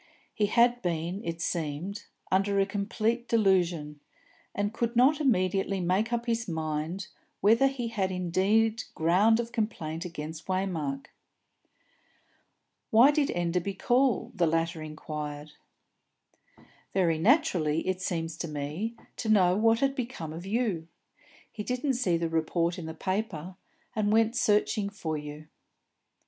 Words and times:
He 0.33 0.47
had 0.47 0.81
been, 0.81 1.23
it 1.23 1.41
seemed, 1.41 2.05
under 2.31 2.59
a 2.59 2.65
complete 2.65 3.27
delusion, 3.27 3.99
and 4.55 4.73
could 4.73 4.95
not 4.95 5.21
immediately 5.21 5.79
make 5.79 6.11
up 6.11 6.25
his 6.25 6.47
mind 6.47 7.09
whether 7.39 7.67
he 7.67 7.89
had 7.89 8.11
indeed 8.11 8.81
ground 8.95 9.39
of 9.39 9.51
complaint 9.51 10.03
against 10.03 10.47
Waymark. 10.47 11.05
"Why 12.89 13.11
did 13.11 13.27
Mr. 13.27 13.35
Enderby 13.35 13.75
call?" 13.75 14.31
the 14.33 14.47
latter 14.47 14.81
inquired. 14.81 15.51
"Very 16.95 17.19
naturally, 17.19 17.87
it 17.87 18.01
seems 18.01 18.37
to 18.37 18.47
me, 18.47 18.95
to 19.17 19.29
know 19.29 19.55
what 19.55 19.81
had 19.81 19.93
become 19.93 20.33
of 20.33 20.47
you. 20.47 20.87
He 21.51 21.61
didn't 21.61 21.93
see 21.93 22.17
the 22.17 22.27
report 22.27 22.79
in 22.79 22.87
the 22.87 22.95
paper, 22.95 23.55
and 23.95 24.11
went 24.11 24.35
searching 24.35 24.89
for 24.89 25.15
you." 25.15 25.47